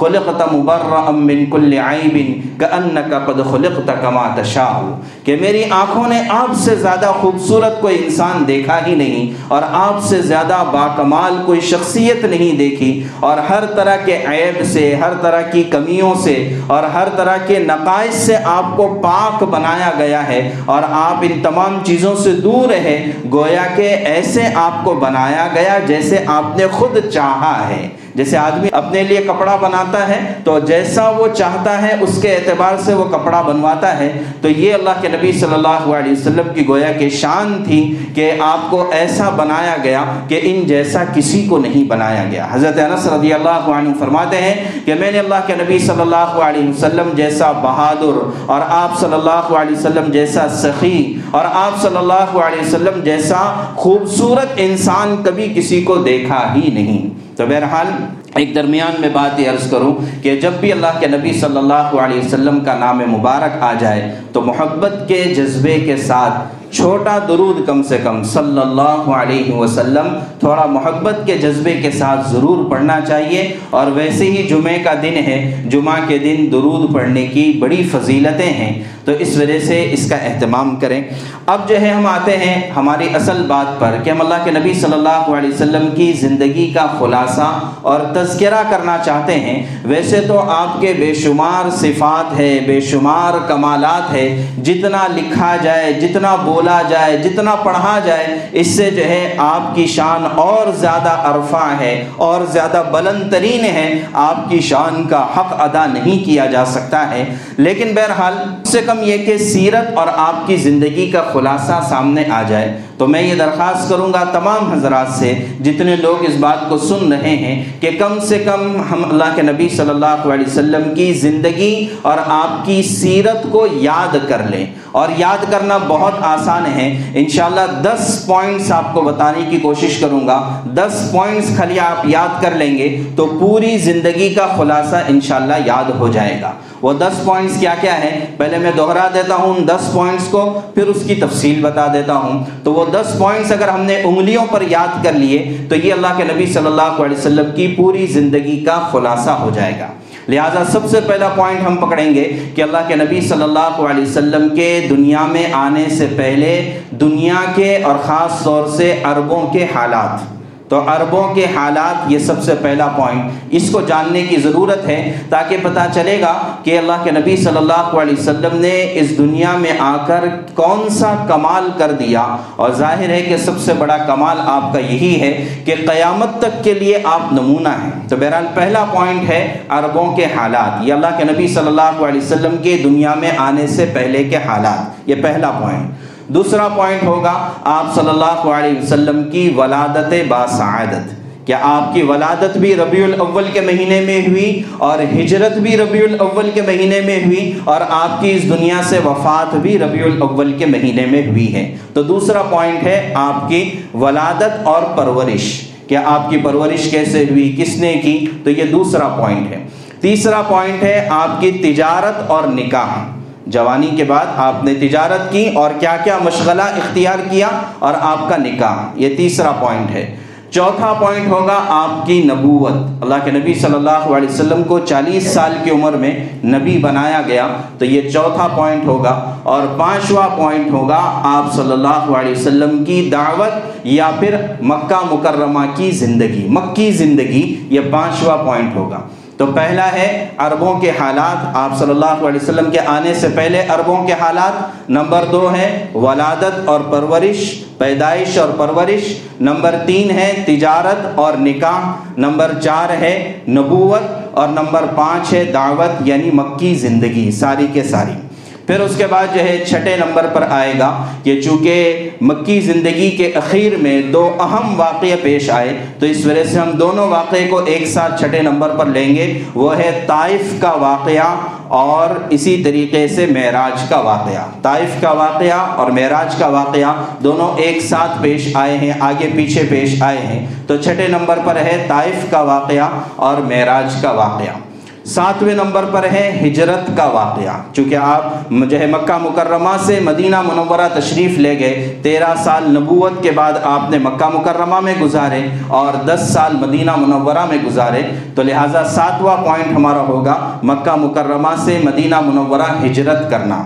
خلقت 0.00 0.42
مبرأ 0.52 1.10
من 1.12 1.44
كل 1.50 1.72
عیب 1.84 2.16
انکا 2.60 3.18
قد 3.26 3.40
خلقت 3.68 4.02
کما 4.02 4.26
تشاء، 4.36 4.80
کہ 5.24 5.36
میری 5.40 5.62
آنکھوں 5.70 6.06
نے 6.08 6.20
آپ 6.30 6.54
سے 6.56 6.74
زیادہ 6.76 7.10
خوبصورت 7.20 7.80
کوئی 7.80 7.96
انسان 8.04 8.46
دیکھا 8.48 8.78
ہی 8.86 8.94
نہیں، 8.94 9.32
اور 9.48 9.62
آپ 9.72 10.02
سے 10.04 10.20
زیادہ 10.22 10.62
باکمال 10.72 11.36
کوئی 11.46 11.60
شخصیت 11.60 12.24
نہیں 12.24 12.56
دیکھی، 12.56 12.90
اور 13.20 13.38
ہر 13.48 13.64
طرح 13.76 13.96
کے 14.04 14.16
عیب 14.26 14.62
سے، 14.72 14.94
ہر 14.94 15.12
طرح 15.22 15.42
کی 15.52 15.62
کمیوں 15.70 16.14
سے، 16.24 16.36
اور 16.66 16.82
ہر 16.94 17.08
طرح 17.16 17.36
کے 17.46 17.58
نقائص 17.58 18.14
سے 18.16 18.36
آپ 18.46 18.76
کو 18.76 18.88
پاک 19.02 19.42
بنایا 19.50 19.90
گیا 19.98 20.26
ہے، 20.28 20.40
اور 20.66 20.82
آپ 20.92 21.24
ان 21.28 21.40
تمام 21.42 21.78
چیزوں 21.84 22.14
سے 22.16 22.32
دور 22.40 22.72
ہے 22.84 22.96
گویا 23.32 23.66
کہ 23.76 23.94
ایسے 24.06 24.48
آپ 24.56 24.84
کو 24.84 24.94
بنایا 25.00 25.46
گیا 25.54 25.78
جیسے 25.86 26.24
آپ 26.26 26.56
نے 26.56 26.66
خود 26.72 26.98
چاہا 27.12 27.56
ہے۔ 27.68 27.86
جیسے 28.14 28.36
آدمی 28.36 28.68
اپنے 28.72 29.02
لیے 29.02 29.20
کپڑا 29.26 29.56
بناتا 29.56 30.06
ہے 30.08 30.18
تو 30.44 30.58
جیسا 30.66 31.08
وہ 31.08 31.26
چاہتا 31.34 31.80
ہے 31.82 31.96
اس 32.00 32.18
کے 32.22 32.34
اعتبار 32.34 32.76
سے 32.84 32.94
وہ 32.94 33.04
کپڑا 33.10 33.40
بنواتا 33.42 33.98
ہے، 33.98 34.10
تو 34.42 34.48
یہ 34.48 34.74
اللہ 34.74 35.00
کے 35.00 35.08
نبی 35.08 35.32
صلی 35.32 35.54
اللہ 35.54 35.88
علیہ 35.94 36.12
وسلم 36.12 36.52
کی 36.54 36.66
گویا 36.68 36.90
کہ 36.92 37.08
شان 37.10 37.62
تھی 37.66 37.80
کہ 38.14 38.30
آپ 38.44 38.70
کو 38.70 38.84
ایسا 38.92 39.28
بنایا 39.36 39.76
گیا 39.84 40.04
کہ 40.28 40.40
ان 40.42 40.62
جیسا 40.66 41.04
کسی 41.14 41.44
کو 41.48 41.58
نہیں 41.58 41.84
بنایا 41.90 42.24
گیا۔ 42.30 42.46
حضرت 42.52 42.78
انس 42.78 43.06
رضی 43.06 43.32
اللہ 43.32 43.70
عنہ 43.74 43.92
فرماتے 43.98 44.40
ہیں 44.42 44.54
کہ 44.84 44.94
میں 44.94 45.10
نے 45.12 45.18
اللہ 45.18 45.46
کے 45.46 45.54
نبی 45.62 45.78
صلی 45.78 46.00
اللہ 46.00 46.40
علیہ 46.42 46.68
وسلم 46.68 47.10
جیسا 47.16 47.52
بہادر 47.62 48.18
اور 48.46 48.60
آپ 48.68 48.98
صلی 49.00 49.14
اللہ 49.14 49.54
علیہ 49.58 49.76
وسلم 49.76 50.10
جیسا 50.12 50.48
سخی 50.62 51.00
اور 51.30 51.44
آپ 51.52 51.80
صلی 51.82 51.96
اللہ 51.96 52.36
علیہ 52.38 52.60
وسلم 52.60 53.00
جیسا 53.04 53.42
خوبصورت 53.76 54.52
انسان 54.56 55.16
کبھی 55.24 55.52
کسی 55.54 55.80
کو 55.82 55.96
دیکھا 56.04 56.42
ہی 56.54 56.70
نہیں۔ 56.72 57.26
تو 57.38 57.46
بہرحال 57.46 57.86
ایک 58.34 58.54
درمیان 58.54 59.00
میں 59.00 59.08
بات 59.12 59.40
یہ 59.40 59.50
عرض 59.50 59.70
کروں 59.70 59.94
کہ 60.22 60.34
جب 60.40 60.52
بھی 60.60 60.72
اللہ 60.72 60.98
کے 61.00 61.06
نبی 61.06 61.32
صلی 61.32 61.58
اللہ 61.58 61.96
علیہ 62.04 62.18
وسلم 62.18 62.60
کا 62.60 62.78
نام 62.78 63.02
مبارک 63.10 63.62
آ 63.62 63.72
جائے 63.80 64.14
تو 64.32 64.40
محبت 64.40 65.08
کے 65.08 65.22
جذبے 65.36 65.78
کے 65.80 65.96
ساتھ 65.96 66.56
چھوٹا 66.74 67.18
درود 67.28 67.66
کم 67.66 67.82
سے 67.82 67.98
کم 68.04 68.22
صلی 68.22 68.60
اللہ 68.60 69.10
علیہ 69.10 69.54
وسلم 69.54 70.08
تھوڑا 70.40 70.64
محبت 70.66 71.26
کے 71.26 71.38
جذبے 71.38 71.74
کے 71.82 71.90
ساتھ 71.90 72.28
ضرور 72.30 72.70
پڑھنا 72.70 73.00
چاہیے 73.00 73.54
اور 73.70 73.90
ویسے 73.94 74.24
ہی 74.24 74.42
جمعہ 74.42 74.76
کا 74.84 74.94
دن 75.02 75.16
ہے، 75.26 75.62
جمعہ 75.70 75.96
کے 76.08 76.18
دن 76.18 76.46
درود 76.52 76.94
پڑھنے 76.94 77.26
کی 77.26 77.52
بڑی 77.58 77.82
فضیلتیں 77.92 78.52
ہیں۔ 78.52 78.82
تو 79.08 79.14
اس 79.14 79.36
وجہ 79.36 79.58
سے 79.58 79.88
اس 79.92 80.08
کا 80.08 80.16
اہتمام 80.16 80.76
کریں۔ 80.76 81.02
اب 81.46 81.68
جو 81.68 81.80
ہے 81.80 81.88
ہم 81.88 82.06
آتے 82.06 82.36
ہیں 82.36 82.70
ہماری 82.76 83.08
اصل 83.14 83.44
بات 83.46 83.80
پر 83.80 83.94
کہ 84.04 84.10
ہم 84.10 84.20
اللہ 84.20 84.34
کے 84.44 84.50
نبی 84.50 84.74
صلی 84.74 84.92
اللہ 84.92 85.08
علیہ 85.08 85.48
وسلم 85.48 85.88
کی 85.96 86.12
زندگی 86.12 86.72
کا 86.74 86.86
خلاصہ 86.98 87.60
اور 87.82 88.00
تذکرہ 88.00 88.62
کرنا 88.70 88.96
چاہتے 89.04 89.34
ہیں۔ 89.34 89.80
ویسے 89.84 90.20
تو 90.20 90.50
آپ 90.50 90.80
کے 90.80 90.94
بے 90.98 91.14
شمار 91.14 91.70
صفات 91.70 92.38
ہے 92.38 92.58
بے 92.66 92.80
شمار 92.80 93.48
کمالات 93.48 94.12
ہے 94.12 94.46
جتنا 94.64 95.06
لکھا 95.14 95.56
جائے، 95.62 95.92
جتنا 95.92 96.34
بولا 96.34 96.82
جائے، 96.88 97.18
جتنا 97.18 97.54
پڑھا 97.54 97.98
جائے، 98.04 98.38
اس 98.52 98.66
سے 98.66 98.90
جو 98.90 99.04
ہے 99.04 99.34
آپ 99.38 99.76
کی 99.76 99.86
شان 99.86 100.24
اور 100.34 100.72
زیادہ 100.72 101.08
عرفہ 101.08 101.76
ہے 101.80 102.04
اور 102.16 102.40
زیادہ 102.52 102.82
بلند 102.92 103.32
ترین 103.32 103.64
ہے۔ 103.64 104.00
آپ 104.12 104.50
کی 104.50 104.60
شان 104.60 105.04
کا 105.08 105.26
حق 105.36 105.60
ادا 105.60 105.86
نہیں 105.86 106.24
کیا 106.24 106.46
جا 106.46 106.64
سکتا 106.64 107.10
ہے۔ 107.10 107.24
لیکن 107.56 107.94
بہرحال 107.94 108.34
سے 108.64 108.80
کم 108.86 108.97
کم 108.98 109.04
یہ 109.04 109.16
کہ 109.18 109.38
سیرت 109.38 109.98
اور 109.98 110.06
آپ 110.16 110.46
کی 110.46 110.56
زندگی 110.56 111.10
کا 111.10 111.22
خلاصہ 111.32 111.80
سامنے 111.88 112.24
آ 112.30 112.42
جائے، 112.42 112.80
تو 112.98 113.06
میں 113.06 113.22
یہ 113.22 113.34
درخواست 113.34 113.88
کروں 113.88 114.12
گا 114.12 114.24
تمام 114.24 114.72
حضرات 114.72 115.06
سے، 115.08 115.34
جتنے 115.60 115.96
لوگ 115.96 116.24
اس 116.24 116.36
بات 116.40 116.68
کو 116.68 116.78
سن 116.78 117.12
رہے 117.12 117.36
ہیں 117.36 117.64
کہ 117.80 117.90
کم 117.98 118.20
سے 118.20 118.38
کم 118.38 118.82
ہم 118.92 119.04
اللہ 119.10 119.24
کے 119.34 119.42
نبی 119.42 119.68
صلی 119.68 119.90
اللہ 119.90 120.06
علیہ 120.06 120.46
وسلم 120.46 120.94
کی 120.94 121.12
زندگی 121.12 121.86
اور 122.02 122.16
آپ 122.26 122.66
کی 122.66 122.82
سیرت 122.82 123.46
کو 123.50 123.66
یاد 123.72 124.16
کر 124.28 124.42
لیں۔ 124.50 124.66
اور 124.92 125.08
یاد 125.16 125.50
کرنا 125.50 125.78
بہت 125.88 126.12
آسان 126.20 126.66
ہے۔ 126.66 127.12
انشاءاللہ 127.14 127.80
دس 127.82 128.26
پوائنٹس 128.26 128.72
آپ 128.72 128.94
کو 128.94 129.00
بتانے 129.00 129.46
کی 129.50 129.58
کوشش 129.58 129.98
کروں 129.98 130.26
گا۔ 130.26 130.60
دس 130.74 131.08
پوائنٹس 131.12 131.56
خالی 131.56 131.80
آپ 131.80 132.08
یاد 132.08 132.42
کر 132.42 132.50
لیں 132.50 132.78
گے 132.78 133.02
تو 133.16 133.26
پوری 133.26 133.78
زندگی 133.78 134.34
کا 134.34 134.46
خلاصہ 134.46 134.96
انشاءاللہ 135.08 135.54
یاد 135.66 135.90
ہو 135.90 136.08
جائے 136.08 136.38
گا۔ 136.42 136.52
وہ 136.82 136.92
دس 136.92 137.24
پوائنٹس 137.24 137.60
کیا 137.60 137.74
کیا 137.80 138.04
ہے؟ 138.04 138.26
پہلے 138.36 138.58
میں 138.58 138.70
دو 138.76 138.87
دوہرا 138.88 139.08
دیتا 139.14 139.34
ہوں 139.34 139.66
دس 139.66 139.92
پوائنٹس 139.92 140.28
کو، 140.28 140.60
پھر 140.74 140.86
اس 140.86 141.02
کی 141.06 141.14
تفصیل 141.14 141.60
بتا 141.60 141.86
دیتا 141.92 142.14
ہوں۔ 142.14 142.44
تو 142.64 142.72
وہ 142.72 142.84
دس 142.92 143.18
پوائنٹس 143.18 143.52
اگر 143.52 143.68
ہم 143.68 143.80
نے 143.80 144.02
انگلیوں 144.02 144.44
پر 144.50 144.62
یاد 144.68 145.04
کر 145.04 145.12
لیے، 145.12 145.56
تو 145.68 145.76
یہ 145.76 145.92
اللہ 145.92 146.06
کے 146.16 146.24
نبی 146.24 146.46
صلی 146.46 146.66
اللہ 146.66 146.82
علیہ 146.82 147.16
وسلم 147.16 147.50
کی 147.56 147.74
پوری 147.76 148.06
زندگی 148.06 148.64
کا 148.64 148.88
خلاصہ 148.92 149.30
ہو 149.30 149.50
جائے 149.54 149.72
گا۔ 149.80 149.86
لہٰذا 150.28 150.64
سب 150.72 150.90
سے 150.90 151.00
پہلا 151.06 151.28
پوائنٹ 151.28 151.66
ہم 151.66 151.76
پکڑیں 151.76 152.14
گے 152.14 152.38
کہ 152.54 152.62
اللہ 152.62 152.78
کے 152.88 152.96
نبی 152.96 153.20
صلی 153.20 153.42
اللہ 153.42 153.82
علیہ 153.90 154.02
وسلم 154.02 154.56
کے 154.56 154.86
دنیا 154.90 155.26
میں 155.26 155.46
آنے 155.52 155.84
سے 155.88 156.06
پہلے 156.16 156.80
دنیا 156.90 157.44
کے 157.54 157.76
اور 157.76 157.94
خاص 158.06 158.42
طور 158.42 158.66
سے 158.66 159.00
عربوں 159.02 159.46
کے 159.46 159.66
حالات۔ 159.74 160.37
تو 160.68 160.80
عربوں 160.88 161.22
کے 161.34 161.44
حالات 161.54 162.10
یہ 162.12 162.18
سب 162.18 162.42
سے 162.42 162.54
پہلا 162.62 162.86
پوائنٹ 162.96 163.54
اس 163.58 163.70
کو 163.72 163.80
جاننے 163.88 164.22
کی 164.28 164.36
ضرورت 164.36 164.86
ہے 164.88 164.98
تاکہ 165.28 165.56
پتہ 165.62 165.86
چلے 165.94 166.20
گا 166.20 166.32
کہ 166.62 166.76
اللہ 166.78 167.04
کے 167.04 167.10
نبی 167.10 167.36
صلی 167.36 167.56
اللہ 167.56 167.96
علیہ 168.00 168.18
وسلم 168.18 168.56
نے 168.60 168.72
اس 169.00 169.16
دنیا 169.18 169.56
میں 169.56 169.72
آ 169.80 169.96
کر 170.06 170.24
کون 170.54 170.88
سا 170.90 171.14
کمال 171.28 171.68
کر 171.78 171.92
دیا. 172.00 172.24
اور 172.56 172.70
ظاہر 172.78 173.10
ہے 173.10 173.20
کہ 173.22 173.36
سب 173.44 173.58
سے 173.60 173.72
بڑا 173.78 173.96
کمال 174.06 174.40
آپ 174.46 174.72
کا 174.72 174.78
یہی 174.78 175.20
ہے 175.20 175.32
کہ 175.64 175.74
قیامت 175.86 176.38
تک 176.40 176.62
کے 176.64 176.74
لیے 176.74 176.98
آپ 177.04 177.32
نمونہ 177.32 177.74
ہیں. 177.82 177.90
تو 178.08 178.16
بہرحال 178.16 178.46
پہلا 178.54 178.84
پوائنٹ 178.92 179.28
ہے 179.30 179.40
عربوں 179.68 180.10
کے 180.16 180.26
حالات. 180.36 180.82
یہ 180.86 180.92
اللہ 180.94 181.16
کے 181.18 181.24
نبی 181.32 181.48
صلی 181.48 181.66
اللہ 181.66 182.04
علیہ 182.04 182.20
وسلم 182.20 182.56
کے 182.62 182.76
دنیا 182.84 183.14
میں 183.20 183.30
آنے 183.38 183.66
سے 183.76 183.90
پہلے 183.94 184.24
کے 184.24 184.36
حالات. 184.46 185.08
یہ 185.08 185.22
پہلا 185.22 185.50
پوائنٹ 185.60 186.06
دوسرا 186.28 186.68
پوائنٹ 186.68 187.02
ہوگا 187.02 187.50
آپ 187.64 187.94
صلی 187.94 188.08
اللہ 188.08 188.50
علیہ 188.50 188.82
وسلم 188.82 189.30
کی 189.30 189.52
ولادت 189.56 190.14
باسعادت۔ 190.28 191.18
کہ 191.46 191.54
آپ 191.62 191.94
کی 191.94 192.02
ولادت 192.02 192.56
بھی 192.56 192.74
ربیع 192.74 193.04
الاول 193.04 193.44
کے 193.52 193.60
مہینے 193.60 194.00
میں 194.00 194.22
ہوئی 194.28 194.62
اور 194.78 194.98
ہجرت 194.98 195.52
بھی 195.52 195.76
ربیع 195.76 196.02
الاول 196.02 196.50
کے 196.54 196.62
مہینے 196.62 197.00
میں 197.00 197.24
ہوئی 197.26 197.58
اور 197.64 197.80
آپ 197.90 198.20
کی 198.20 198.30
اس 198.30 198.42
دنیا 198.42 198.82
سے 198.82 198.98
وفات 199.04 199.54
بھی 199.54 199.78
ربیع 199.78 200.04
الاول 200.04 200.52
کے 200.52 200.66
مہینے 200.66 201.06
میں 201.06 201.26
ہوئی 201.26 201.54
ہے؟ 201.54 201.76
تو 201.92 202.02
دوسرا 202.02 202.42
پوائنٹ 202.42 202.82
ہے 202.82 203.12
آپ 203.14 203.48
کی 203.48 203.70
ولادت 203.94 204.66
اور 204.66 204.82
پرورش۔ 204.82 205.60
کہ 205.86 205.96
آپ 205.96 206.30
کی 206.30 206.36
پرورش 206.36 206.90
کیسے 206.90 207.24
ہوئی؟ 207.30 207.56
کس 207.58 207.76
نے 207.76 207.92
کی؟ 207.92 208.26
تو 208.44 208.50
یہ 208.50 208.64
دوسرا 208.64 209.08
پوائنٹ 209.08 209.52
ہے۔ 209.52 209.66
تیسرا 210.00 210.42
پوائنٹ 210.42 210.82
ہے 210.82 211.08
آپ 211.10 211.40
کی 211.40 211.50
تجارت 211.50 212.30
اور 212.30 212.48
نکاح۔ 212.48 213.17
جوانی 213.48 213.86
کے 213.86 214.04
بعد 214.04 214.26
آپ 214.36 214.64
نے 214.64 214.74
تجارت 214.74 215.32
کی 215.32 215.48
اور 215.54 215.70
کیا 215.80 215.96
کیا 216.04 216.18
مشغلہ 216.24 216.62
اختیار 216.62 217.18
کیا 217.30 217.48
اور 217.78 217.94
آپ 218.00 218.28
کا 218.28 218.36
نکاح، 218.36 218.76
یہ 218.94 219.16
تیسرا 219.16 219.50
پوائنٹ 219.50 219.90
ہے۔ 219.90 220.16
چوتھا 220.50 220.92
پوائنٹ 220.92 221.28
ہوگا 221.28 221.60
آپ 221.68 222.06
کی 222.06 222.22
نبوت۔ 222.22 223.02
اللہ 223.02 223.14
کے 223.24 223.30
نبی 223.30 223.54
صلی 223.54 223.74
اللہ 223.74 223.90
علیہ 223.90 224.28
وسلم 224.28 224.62
کو 224.64 224.78
چالیس 224.78 225.26
سال 225.26 225.54
کی 225.64 225.70
عمر 225.70 225.92
میں 225.92 226.24
نبی 226.44 226.78
بنایا 226.78 227.22
گیا، 227.26 227.48
تو 227.78 227.84
یہ 227.84 228.10
چوتھا 228.10 228.48
پوائنٹ 228.48 228.84
ہوگا۔ 228.84 229.36
اور 229.42 229.60
پانچواں 229.78 230.28
پوائنٹ 230.36 230.70
ہوگا 230.70 231.20
آپ 231.24 231.54
صلی 231.54 231.72
اللہ 231.72 231.88
علیہ 231.88 232.32
وسلم 232.32 232.84
کی 232.84 233.08
دعوت 233.12 233.70
یا 233.84 234.10
پھر 234.20 234.36
مکہ 234.60 235.14
مکرمہ 235.14 235.64
کی 235.74 235.90
زندگی۔ 235.90 236.46
مکی 236.48 236.90
زندگی، 236.90 237.66
یہ 237.70 237.80
پانچواں 237.90 238.36
پوائنٹ 238.36 238.76
ہوگا۔ 238.76 238.98
تو 239.38 239.46
پہلا 239.46 239.92
ہے 239.92 240.28
عربوں 240.38 240.80
کے 240.80 240.90
حالات، 240.90 241.56
آپ 241.56 241.78
صلی 241.78 241.90
اللہ 241.90 242.04
علیہ 242.04 242.40
وسلم 242.42 242.70
کے 242.70 242.78
آنے 242.86 243.14
سے 243.14 243.28
پہلے 243.28 243.62
عربوں 243.68 244.06
کے 244.06 244.12
حالات۔ 244.12 244.90
نمبر 244.90 245.24
دو 245.32 245.50
ہے 245.52 245.86
ولادت 245.94 246.68
اور 246.68 246.80
پرورش، 246.80 247.64
پیدائش 247.78 248.38
اور 248.38 248.48
پرورش۔ 248.48 249.18
نمبر 249.40 249.74
تین 249.86 250.10
ہے 250.10 250.42
تجارت 250.46 251.06
اور 251.14 251.32
نکاح۔ 251.38 252.10
نمبر 252.16 252.52
چار 252.62 252.90
ہے 252.90 253.38
نبوت۔ 253.48 254.18
اور 254.32 254.48
نمبر 254.48 254.84
پانچ 254.96 255.32
ہے 255.32 255.44
دعوت 255.44 256.08
یعنی 256.08 256.30
مکی 256.32 256.74
زندگی، 256.74 257.30
ساری 257.30 257.66
کے 257.72 257.82
ساری۔ 257.82 258.27
پھر 258.68 258.80
اس 258.80 258.96
کے 258.96 259.06
بعد 259.06 259.26
جو 259.34 259.40
ہے 259.40 259.64
چھٹے 259.66 259.96
نمبر 259.96 260.26
پر 260.32 260.44
آئے 260.50 260.72
گا 260.78 261.06
کہ 261.22 261.40
چونکہ 261.40 262.08
مکی 262.20 262.60
زندگی 262.60 263.10
کے 263.10 263.26
اخیر 263.26 263.76
میں 263.76 264.02
دو 264.02 264.36
اہم 264.40 264.80
واقعے 264.80 265.16
پیش 265.22 265.50
آئے، 265.50 265.76
تو 265.98 266.06
اس 266.06 266.26
وجہ 266.26 266.44
سے 266.44 266.58
ہم 266.58 266.70
دونوں 266.70 267.08
واقعے 267.08 267.46
کو 267.50 267.56
ایک 267.64 267.86
ساتھ 267.86 268.20
چھٹے 268.20 268.42
نمبر 268.42 268.68
پر 268.68 268.86
لیں 268.86 269.16
گے۔ 269.16 269.42
وہ 269.54 269.78
ہے 269.78 270.04
طائف 270.06 270.60
کا 270.60 270.72
واقعہ 270.72 271.36
اور 271.68 272.08
اسی 272.30 272.62
طریقے 272.64 273.08
سے 273.08 273.26
معراج 273.26 273.88
کا 273.88 274.00
واقعہ۔ 274.00 274.44
طائف 274.62 275.00
کا 275.00 275.10
واقعہ 275.10 275.58
اور 275.58 275.90
معراج 275.90 276.34
کا 276.34 276.46
واقعہ 276.46 277.22
دونوں 277.24 277.58
ایک 277.58 277.80
ساتھ 277.80 278.22
پیش 278.22 278.48
آئے 278.54 278.76
ہیں، 278.76 278.92
آگے 279.00 279.28
پیچھے 279.36 279.62
پیش 279.70 280.02
آئے 280.02 280.18
ہیں۔ 280.18 280.46
تو 280.66 280.76
چھٹے 280.76 281.08
نمبر 281.08 281.38
پر 281.44 281.56
ہے 281.56 281.84
طائف 281.88 282.30
کا 282.30 282.40
واقعہ 282.40 282.88
اور 283.16 283.36
معراج 283.36 283.94
کا 284.02 284.10
واقعہ۔ 284.10 284.67
ساتویں 285.08 285.54
نمبر 285.54 285.84
پر 285.84 286.04
ہے 286.12 286.38
ہجرت 286.42 286.96
کا 286.96 287.04
واقعہ۔ 287.04 287.52
چونکہ 287.72 287.96
آپ 287.96 288.50
جو 288.50 288.78
ہے 288.78 288.86
مکہ 288.86 289.16
مکرمہ 289.18 289.76
سے 289.80 289.98
مدینہ 290.00 290.42
منورہ 290.42 290.88
تشریف 290.94 291.38
لے 291.38 291.58
گئے، 291.58 291.98
تیرہ 292.02 292.34
سال 292.44 292.70
نبوت 292.70 293.22
کے 293.22 293.30
بعد 293.30 293.52
آپ 293.62 293.90
نے 293.90 293.98
مکہ 293.98 294.28
مکرمہ 294.28 294.80
میں 294.80 294.94
گزارے 295.00 295.40
اور 295.68 296.04
دس 296.04 296.28
سال 296.32 296.56
مدینہ 296.56 296.96
منورہ 296.96 297.44
میں 297.44 297.58
گزارے، 297.66 298.02
تو 298.34 298.42
لہٰذا 298.42 298.84
ساتواں 298.84 299.36
پوائنٹ 299.36 299.72
ہمارا 299.76 300.02
ہوگا 300.08 300.36
مکہ 300.62 300.96
مکرمہ 300.96 301.54
سے 301.64 301.80
مدینہ 301.84 302.20
منورہ 302.20 302.70
ہجرت 302.86 303.30
کرنا۔ 303.30 303.62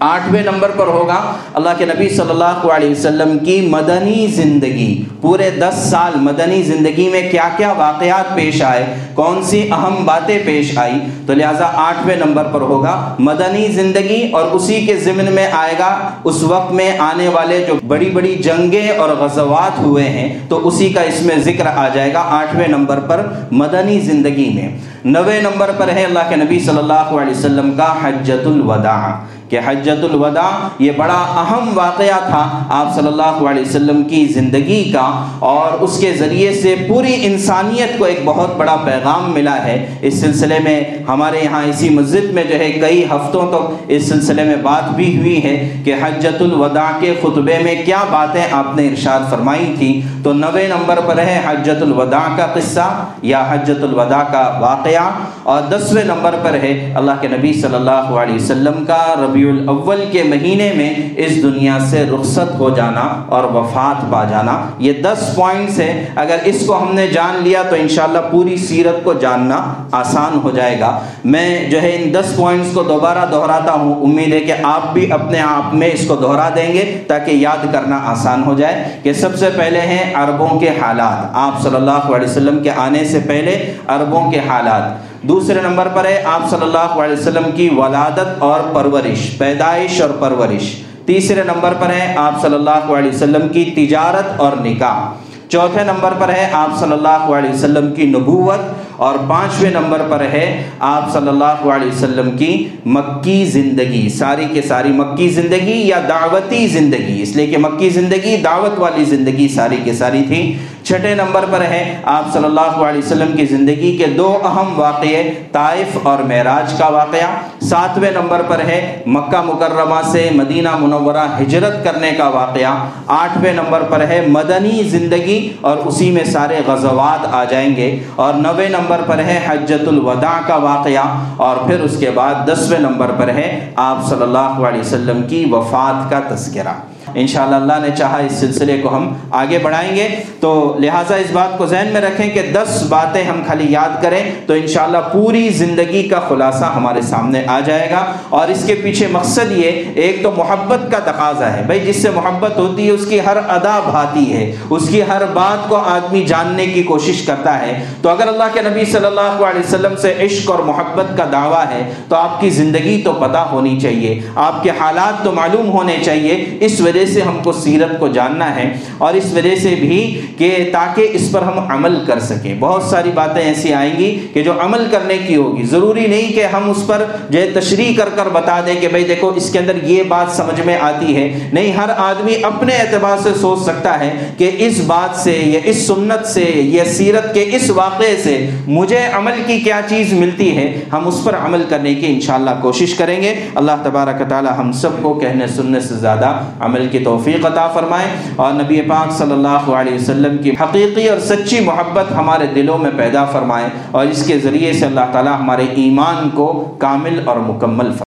آٹھویں 0.00 0.42
نمبر 0.42 0.70
پر 0.70 0.86
ہوگا 0.86 1.14
اللہ 1.54 1.70
کے 1.78 1.84
نبی 1.84 2.08
صلی 2.08 2.30
اللہ 2.30 2.66
علیہ 2.72 2.90
وسلم 2.90 3.38
کی 3.38 3.60
مدنی 3.60 4.26
زندگی۔ 4.26 5.02
پورے 5.20 5.50
دس 5.50 5.78
سال 5.90 6.18
مدنی 6.20 6.62
زندگی 6.62 7.08
میں 7.08 7.22
کیا 7.30 7.48
کیا 7.56 7.72
واقعات 7.76 8.34
پیش 8.34 8.62
آئے، 8.62 8.84
کون 9.14 9.42
سی 9.42 9.62
اہم 9.72 10.04
باتیں 10.04 10.38
پیش 10.44 10.76
آئی؟ 10.78 10.98
تو 11.26 11.34
لہٰذا 11.34 11.70
آٹھویں 11.76 12.16
نمبر 12.16 12.44
پر 12.52 12.60
ہوگا 12.60 13.14
مدنی 13.18 13.66
زندگی 13.68 14.20
اور 14.32 14.44
اسی 14.50 14.80
کے 14.86 14.96
ضمن 14.96 15.32
میں 15.34 15.46
آئے 15.52 15.74
گا 15.78 15.88
اس 16.24 16.42
وقت 16.42 16.72
میں 16.72 16.90
آنے 16.98 17.28
والے 17.28 17.64
جو 17.68 17.74
بڑی 17.86 18.10
بڑی 18.10 18.34
جنگیں 18.34 18.90
اور 18.90 19.10
غزوات 19.18 19.78
ہوئے 19.78 20.04
ہیں، 20.08 20.28
تو 20.48 20.68
اسی 20.68 20.88
کا 20.88 21.00
اس 21.00 21.22
میں 21.22 21.38
ذکر 21.44 21.66
آ 21.66 21.88
جائے 21.94 22.12
گا 22.12 22.22
آٹھویں 22.40 22.68
نمبر 22.68 23.00
پر 23.00 23.22
مدنی 23.52 23.98
زندگی 24.00 24.50
میں۔ 24.54 24.68
نوے 25.04 25.40
نمبر 25.40 25.70
پر 25.78 25.88
ہے 25.88 26.04
اللہ 26.04 26.28
کے 26.28 26.36
نبی 26.36 26.58
صلی 26.60 26.78
اللہ 26.78 27.10
علیہ 27.18 27.30
وسلم 27.30 27.70
کا 27.76 27.92
حجت 28.02 28.46
الوداع۔ 28.46 29.10
کہ 29.50 29.60
حجت 29.66 30.04
الوداع 30.04 30.50
یہ 30.78 30.92
بڑا 30.96 31.18
اہم 31.36 31.70
واقعہ 31.74 32.18
تھا 32.26 32.42
آپ 32.70 32.94
صلی 32.94 33.06
اللہ 33.06 33.40
علیہ 33.44 33.62
وسلم 33.62 34.02
کی 34.04 34.24
زندگی 34.32 34.82
کا 34.92 35.06
اور 35.46 35.82
اس 35.82 35.98
کے 36.00 36.12
ذریعے 36.18 36.52
سے 36.54 36.74
پوری 36.88 37.14
انسانیت 37.22 37.98
کو 37.98 38.04
ایک 38.04 38.20
بہت 38.24 38.56
بڑا 38.56 38.76
پیغام 38.84 39.32
ملا 39.32 39.56
ہے 39.64 39.76
اس 40.00 40.20
سلسلے 40.20 40.58
میں 40.64 40.80
ہمارے 41.08 41.40
یہاں 41.42 41.62
اسی 41.64 41.88
مسجد 41.90 42.32
میں 42.32 42.44
جو 42.44 42.58
ہے 42.58 42.70
کئی 42.80 43.04
ہفتوں 43.10 43.46
تک 43.50 43.92
اس 43.92 44.08
سلسلے 44.08 44.44
میں 44.44 44.56
بات 44.62 44.90
بھی 44.96 45.16
ہوئی 45.16 45.42
ہے 45.44 45.56
کہ 45.84 45.94
حجت 46.02 46.42
الوداع 46.42 46.90
کے 47.00 47.14
خطبے 47.22 47.58
میں 47.62 47.74
کیا 47.84 48.02
باتیں 48.10 48.42
آپ 48.52 48.76
نے 48.76 48.86
ارشاد 48.88 49.30
فرمائی 49.30 49.72
تھی 49.78 49.90
تو 50.24 50.32
نوے 50.34 50.66
نمبر 50.68 51.00
پر 51.06 51.18
ہے 51.20 51.40
حجت 51.44 51.82
الوداع 51.82 52.26
کا 52.36 52.46
قصہ 52.54 52.88
یا 53.24 53.44
حجت 53.50 53.82
الوداع 53.82 54.22
کا 54.32 54.46
واقعہ 54.60 55.08
اور 55.48 55.62
دسویں 55.62 56.04
نمبر 56.04 56.34
پر 56.42 56.54
ہے 56.54 56.92
اللہ 56.94 57.10
کے 57.20 57.28
نبی 57.28 57.52
صلی 57.52 57.74
اللہ 57.74 57.90
علیہ 57.90 58.34
وسلم 58.34 58.84
کا 58.84 59.14
ربیع 59.18 59.50
الاول 59.50 60.04
کے 60.12 60.22
مہینے 60.22 60.72
میں 60.72 60.94
اس 61.16 61.42
دنیا 61.42 61.78
سے 61.90 62.04
رخصت 62.14 62.58
ہو 62.58 62.70
جانا 62.70 63.24
اور 63.26 63.44
وفات 63.44 64.12
پا 64.12 64.24
جانا۔ 64.24 64.60
یہ 64.78 64.92
دس 64.92 65.30
پوائنٹس 65.34 65.80
ہیں۔ 65.80 66.06
اگر 66.16 66.36
اس 66.44 66.66
کو 66.66 66.82
ہم 66.82 66.94
نے 66.94 67.06
جان 67.06 67.40
لیا 67.42 67.62
تو 67.62 67.76
انشاءاللہ 67.76 68.18
پوری 68.30 68.56
سیرت 68.56 69.04
کو 69.04 69.12
جاننا 69.12 69.74
آسان 69.92 70.40
ہو 70.44 70.50
جائے 70.50 70.80
گا۔ 70.80 71.00
میں 71.24 71.70
جو 71.70 71.82
ہے 71.82 71.96
ان 72.02 72.14
دس 72.14 72.36
پوائنٹس 72.36 72.74
کو 72.74 72.82
دوبارہ 72.82 73.26
دہراتا 73.32 73.72
ہوں۔ 73.72 74.02
امید 74.02 74.32
ہے 74.32 74.40
کہ 74.40 74.54
آپ 74.62 74.92
بھی 74.92 75.12
اپنے 75.12 75.40
آپ 75.40 75.74
میں 75.74 75.90
اس 75.92 76.06
کو 76.08 76.16
دہرا 76.16 76.48
دیں 76.56 76.72
گے 76.72 77.04
تاکہ 77.06 77.30
یاد 77.30 77.72
کرنا 77.72 78.00
آسان 78.04 78.42
ہو 78.44 78.54
جائے۔ 78.54 79.00
کہ 79.02 79.12
سب 79.12 79.36
سے 79.38 79.48
پہلے 79.56 79.80
ہیں 79.80 80.14
عربوں 80.14 80.60
کے 80.60 80.68
حالات۔ 80.68 81.30
آپ 81.32 81.62
صلی 81.62 81.76
اللہ 81.76 81.90
علیہ 81.90 82.28
وسلم 82.28 82.62
کے 82.62 82.70
آنے 82.76 83.04
سے 83.04 83.18
پہلے 83.18 83.74
عربوں 83.86 84.30
کے 84.30 84.40
حالات۔ 84.48 85.08
دوسرے 85.28 85.60
نمبر 85.60 85.88
پر 85.94 86.04
ہے، 86.04 86.22
آپ 86.24 86.50
صلی 86.50 86.62
اللہ 86.62 86.78
علیہ 86.78 87.16
وسلم 87.20 87.50
کی 87.54 87.68
ولادت 87.76 88.42
اور 88.42 88.60
پرورش، 88.74 89.38
پیدائش 89.38 90.00
اور 90.00 90.10
پرورش۔ 90.10 90.74
تیسرے 91.06 91.42
نمبر 91.42 91.74
پر 91.80 91.90
ہے، 91.90 92.14
آپ 92.16 92.42
صلی 92.42 92.54
اللہ 92.54 92.92
علیہ 92.92 93.10
وسلم 93.14 93.48
کی 93.48 93.64
تجارت 93.64 94.40
اور 94.40 94.52
نکاح۔ 94.56 95.12
چوتھے 95.48 95.84
نمبر 95.84 96.12
پر 96.18 96.28
ہے، 96.28 96.48
آپ 96.52 96.78
صلی 96.80 96.92
اللہ 96.92 97.08
علیہ 97.08 97.50
وسلم 97.50 97.94
کی 97.94 98.04
نبوت۔ 98.04 98.88
اور 98.96 99.14
پانچویں 99.28 99.70
نمبر 99.70 100.02
پر 100.08 100.20
ہے، 100.20 100.62
آپ 100.78 101.12
صلی 101.12 101.28
اللہ 101.28 101.68
علیہ 101.68 101.88
وسلم 101.88 102.36
کی 102.36 102.68
مکی 102.86 103.44
زندگی۔ 103.44 104.08
ساری 104.08 104.44
کے 104.52 104.62
ساری 104.62 104.88
مکی 104.88 105.28
زندگی 105.28 105.86
یا 105.86 106.00
دعوتی 106.08 106.66
زندگی؟ 106.66 107.22
اس 107.22 107.36
لیے 107.36 107.46
کہ 107.46 107.58
مکی 107.58 107.90
زندگی 107.90 108.36
دعوت 108.36 108.78
والی 108.78 109.04
زندگی 109.04 109.48
ساری 109.48 109.76
کے 109.84 109.92
ساری 109.92 110.22
تھی۔ 110.28 110.56
چھٹے 110.88 111.14
نمبر 111.14 111.44
پر 111.50 111.60
ہے 111.60 112.00
آپ 112.04 112.32
صلی 112.32 112.44
اللہ 112.44 112.60
علیہ 112.60 112.98
وسلم 112.98 113.32
کی 113.36 113.46
زندگی 113.46 113.96
کے 113.96 114.06
دو 114.06 114.38
اہم 114.44 114.80
واقعے، 114.80 115.32
طائف 115.52 115.98
اور 116.02 116.18
معراج 116.18 116.74
کا 116.78 116.88
واقعہ۔ 116.88 117.64
ساتویں 117.64 118.10
نمبر 118.10 118.42
پر 118.48 118.58
ہے 118.58 119.02
مکہ 119.06 119.42
مکرمہ 119.42 120.08
سے 120.12 120.28
مدینہ 120.32 120.68
منورہ 120.78 121.42
ہجرت 121.42 121.84
کرنے 121.84 122.10
کا 122.10 122.28
واقعہ۔ 122.28 122.86
آٹھویں 123.06 123.52
نمبر 123.52 123.82
پر 123.82 124.00
ہے 124.00 124.24
مدنی 124.28 124.82
زندگی 124.82 125.52
اور 125.60 125.76
اسی 125.76 126.10
میں 126.10 126.24
سارے 126.24 126.60
غزوات 126.66 127.34
آ 127.34 127.44
جائیں 127.44 127.76
گے۔ 127.76 127.98
اور 128.16 128.34
نوے 128.34 128.68
نمبر 128.68 128.78
نمبر 128.78 129.00
پر 129.06 129.18
ہے 129.18 129.40
حجت 129.48 129.88
الوداع 129.88 130.40
کا 130.46 130.56
واقعہ۔ 130.56 131.24
اور 131.36 131.56
پھر 131.56 131.80
اس 131.80 131.96
کے 132.00 132.10
بعد 132.10 132.34
دسویں 132.48 132.78
نمبر 132.78 133.10
پر 133.18 133.28
ہے 133.28 133.70
آپ 133.76 134.08
صلی 134.08 134.22
اللہ 134.22 134.38
علیہ 134.38 134.80
وسلم 134.80 135.22
کی 135.22 135.44
وفات 135.50 136.10
کا 136.10 136.34
تذکرہ۔ 136.34 136.72
انشاءاللہ 137.20 137.56
اللہ 137.56 137.86
نے 137.88 137.96
چاہا 137.98 138.16
اس 138.16 138.32
سلسلے 138.32 138.78
کو 138.82 138.96
ہم 138.96 139.14
آگے 139.30 139.58
بڑھائیں 139.58 139.96
گے۔ 139.96 140.08
تو 140.40 140.76
لہٰذا 140.78 141.14
اس 141.14 141.30
بات 141.32 141.58
کو 141.58 141.66
ذہن 141.66 141.88
میں 141.92 142.00
رکھیں 142.00 142.30
کہ 142.30 142.42
دس 142.42 142.82
باتیں 142.88 143.24
ہم 143.24 143.42
خالی 143.46 143.72
یاد 143.72 144.02
کریں 144.02 144.32
تو 144.46 144.52
انشاءاللہ 144.54 144.98
پوری 145.12 145.48
زندگی 145.48 146.08
کا 146.08 146.20
خلاصہ 146.20 146.64
ہمارے 146.64 147.00
سامنے 147.00 147.42
آ 147.46 147.60
جائے 147.60 147.90
گا۔ 147.90 148.12
اور 148.28 148.48
اس 148.48 148.64
کے 148.66 148.74
پیچھے 148.74 149.06
مقصد 149.06 149.52
یہ، 149.52 149.82
ایک 149.94 150.22
تو 150.22 150.30
محبت 150.36 150.92
کا 150.92 150.98
تقاضا 150.98 151.52
ہے۔ 151.52 151.62
بھائی، 151.62 151.80
جس 151.80 152.02
سے 152.02 152.10
محبت 152.10 152.56
ہوتی 152.56 152.86
ہے، 152.86 152.90
اس 152.90 153.06
کی 153.08 153.20
ہر 153.26 153.36
ادا 153.36 153.80
بھاتی 153.90 154.32
ہے۔ 154.32 154.56
اس 154.70 154.88
کی 154.88 155.02
ہر 155.02 155.22
بات 155.32 155.68
کو 155.68 155.76
آدمی 155.76 156.24
جاننے 156.24 156.66
کی 156.66 156.82
کوشش 156.82 157.22
کرتا 157.22 157.62
ہے۔ 157.62 157.84
تو 158.02 158.08
اگر 158.08 158.28
اللہ 158.28 158.44
کے 158.52 158.60
نبی 158.62 158.84
صلی 158.84 159.06
اللہ 159.06 159.20
علیہ 159.20 159.60
وسلم 159.60 159.96
سے 159.96 160.14
عشق 160.20 160.50
اور 160.50 160.58
محبت 160.58 161.16
کا 161.16 161.24
دعویٰ 161.32 161.64
ہے، 161.70 161.92
تو 162.08 162.16
آپ 162.16 162.40
کی 162.40 162.50
زندگی 162.50 163.02
تو 163.04 163.12
پتہ 163.12 163.38
ہونی 163.38 163.80
چاہیے۔ 163.80 164.20
آپ 164.34 164.62
کے 164.62 164.70
حالات 164.80 165.24
تو 165.24 165.32
معلوم 165.32 165.70
ہونے 165.70 165.96
چاہیے۔ 166.04 166.58
اس 166.60 166.80
وجہ 166.80 167.06
سے 167.08 167.22
ہم 167.22 167.38
کو 167.44 167.52
سیرت 167.52 167.98
کو 167.98 168.08
جاننا 168.08 168.54
ہے 168.56 168.72
اور 168.98 169.14
اس 169.14 169.32
وجہ 169.34 169.54
سے 169.56 169.74
بھی 169.80 170.20
کہ 170.38 170.70
تاکہ 170.72 171.08
اس 171.12 171.32
پر 171.32 171.42
ہم 171.42 171.58
عمل 171.68 171.98
کر 172.06 172.18
سکیں۔ 172.20 172.54
بہت 172.60 172.82
ساری 172.82 173.10
باتیں 173.14 173.42
ایسی 173.42 173.72
آئیں 173.74 173.92
گی 173.98 174.26
کہ 174.32 174.42
جو 174.42 174.52
عمل 174.60 174.84
کرنے 174.90 175.18
کی 175.26 175.36
ہوگی۔ 175.36 175.62
ضروری 175.62 176.06
نہیں 176.06 176.32
کہ 176.32 176.46
ہم 176.46 176.70
اس 176.70 176.86
پر 176.86 177.04
جو 177.30 177.40
ہے 177.40 177.50
تشریح 177.50 177.96
کر 177.96 178.08
کر 178.16 178.28
بتا 178.32 178.60
دیں 178.66 178.74
کہ 178.80 178.88
بھائی 178.88 179.04
دیکھو، 179.04 179.32
اس 179.36 179.50
کے 179.52 179.58
اندر 179.58 179.76
یہ 179.82 180.02
بات 180.02 180.36
سمجھ 180.36 180.60
میں 180.66 180.78
آتی 180.80 181.16
ہے۔ 181.16 181.48
نہیں، 181.52 181.72
ہر 181.72 181.90
آدمی 181.96 182.34
اپنے 182.42 182.74
اعتبار 182.74 183.16
سے 183.22 183.30
سوچ 183.40 183.58
سکتا 183.58 183.98
ہے 184.00 184.10
کہ 184.38 184.50
اس 184.58 184.80
بات 184.86 185.16
سے 185.16 185.38
یا 185.44 185.60
اس 185.64 185.86
سنت 185.86 186.26
سے 186.26 186.44
یا 186.54 186.84
سیرت 186.84 187.34
کے 187.34 187.44
اس 187.52 187.70
واقعے 187.70 188.16
سے 188.22 188.50
مجھے 188.66 189.00
عمل 189.12 189.42
کی 189.46 189.60
کیا 189.60 189.80
چیز 189.88 190.12
ملتی 190.12 190.56
ہے، 190.56 190.80
ہم 190.92 191.08
اس 191.08 191.20
پر 191.24 191.36
عمل 191.36 191.62
کرنے 191.68 191.94
کی 191.94 192.06
انشاءاللہ 192.06 192.50
کوشش 192.62 192.94
کریں 192.94 193.22
گے۔ 193.22 193.34
اللہ 193.54 193.72
تبارک 193.82 194.28
تعالی 194.28 194.48
ہم 194.58 194.72
سب 194.72 195.02
کو 195.02 195.14
کہنے 195.14 195.46
سننے 195.46 195.80
سے 195.80 195.94
زیادہ 195.94 196.40
عمل 196.60 196.87
عمل 196.88 196.98
کی 196.98 197.04
توفیق 197.04 197.46
عطا 197.46 197.66
فرمائے 197.68 198.08
اور 198.36 198.52
نبی 198.52 198.80
پاک 198.88 199.12
صلی 199.12 199.32
اللہ 199.32 199.70
علیہ 199.72 199.94
وسلم 199.94 200.36
کی 200.38 200.50
حقیقی 200.60 201.08
اور 201.08 201.18
سچی 201.18 201.60
محبت 201.60 202.12
ہمارے 202.16 202.46
دلوں 202.54 202.78
میں 202.78 202.90
پیدا 202.96 203.24
فرمائے 203.24 203.68
اور 203.90 204.06
اس 204.06 204.26
کے 204.26 204.38
ذریعے 204.38 204.72
سے 204.72 204.86
اللہ 204.86 205.12
تعالی 205.12 205.30
ہمارے 205.40 205.66
ایمان 205.76 206.28
کو 206.34 206.52
کامل 206.78 207.20
اور 207.24 207.36
مکمل 207.36 207.84
فرمائے۔ 207.84 208.07